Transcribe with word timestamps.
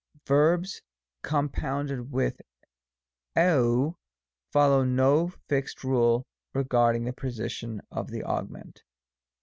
Verbs 0.25 0.81
compounded 1.21 2.11
with 2.11 2.41
tv 3.37 3.93
follow 4.51 4.83
no 4.83 5.27
fixed 5.47 5.83
rule 5.83 6.25
regarding 6.55 7.03
the 7.05 7.13
position 7.13 7.83
of 7.91 8.09
the 8.09 8.23
augment. 8.23 8.81